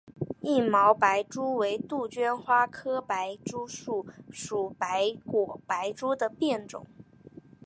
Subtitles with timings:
[0.41, 6.87] 硬毛白珠为杜鹃花科白珠树属白果白珠的变种。